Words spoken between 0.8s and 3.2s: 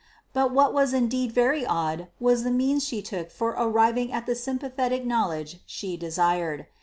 indeed very odd was the means she